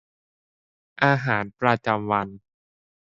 [1.03, 2.27] อาหารประจำวัน